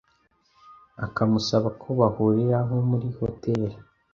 akamusaba 1.05 1.67
ko 1.81 1.87
bahurira 1.99 2.57
nko 2.67 2.79
muri 2.89 3.07
hoteli 3.19 3.69